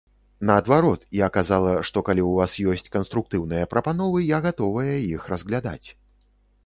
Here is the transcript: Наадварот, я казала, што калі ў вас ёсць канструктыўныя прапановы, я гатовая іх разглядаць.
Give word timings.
Наадварот, 0.49 1.03
я 1.17 1.27
казала, 1.35 1.73
што 1.89 2.03
калі 2.07 2.23
ў 2.29 2.39
вас 2.39 2.55
ёсць 2.77 2.91
канструктыўныя 2.95 3.69
прапановы, 3.75 4.25
я 4.33 4.41
гатовая 4.47 4.97
іх 5.15 5.33
разглядаць. 5.35 5.87